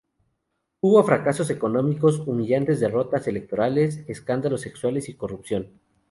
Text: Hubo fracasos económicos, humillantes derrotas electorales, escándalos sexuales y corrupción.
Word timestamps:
Hubo 0.79 1.03
fracasos 1.03 1.51
económicos, 1.51 2.17
humillantes 2.25 2.79
derrotas 2.79 3.27
electorales, 3.27 4.03
escándalos 4.07 4.61
sexuales 4.61 5.09
y 5.09 5.13
corrupción. 5.13 5.79